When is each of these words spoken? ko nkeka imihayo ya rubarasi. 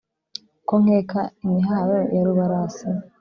ko 0.67 0.73
nkeka 0.83 1.21
imihayo 1.45 1.99
ya 2.13 2.21
rubarasi. 2.25 2.85